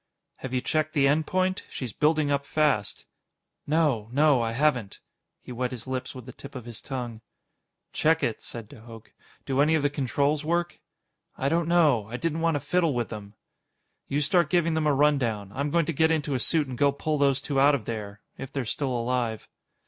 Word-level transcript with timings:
"Have 0.37 0.51
you 0.51 0.61
checked 0.61 0.93
the 0.93 1.07
end 1.07 1.27
point? 1.27 1.61
She's 1.69 1.93
building 1.93 2.31
up 2.31 2.43
fast." 2.43 3.05
"No. 3.67 4.09
No. 4.11 4.41
I 4.41 4.53
haven't." 4.53 4.99
He 5.43 5.51
wet 5.51 5.69
his 5.69 5.85
lips 5.85 6.15
with 6.15 6.25
the 6.25 6.31
tip 6.31 6.55
of 6.55 6.65
his 6.65 6.81
tongue. 6.81 7.21
"Check 7.93 8.23
it," 8.23 8.41
said 8.41 8.67
de 8.67 8.79
Hooch. 8.81 9.11
"Do 9.45 9.61
any 9.61 9.75
of 9.75 9.83
the 9.83 9.91
controls 9.91 10.43
work?" 10.43 10.79
"I 11.37 11.49
don't 11.49 11.67
know. 11.67 12.07
I 12.07 12.17
didn't 12.17 12.41
want 12.41 12.55
to 12.55 12.59
fiddle 12.61 12.95
with 12.95 13.09
them." 13.09 13.35
"You 14.07 14.21
start 14.21 14.49
giving 14.49 14.73
them 14.73 14.87
a 14.87 14.91
rundown. 14.95 15.51
I'm 15.53 15.69
going 15.69 15.85
to 15.85 15.93
get 15.93 16.09
into 16.09 16.33
a 16.33 16.39
suit 16.39 16.65
and 16.67 16.79
go 16.79 16.91
pull 16.91 17.19
those 17.19 17.39
two 17.39 17.59
out 17.59 17.75
of 17.75 17.85
there 17.85 18.21
if 18.39 18.51
they're 18.51 18.65
still 18.65 18.89
alive." 18.91 19.47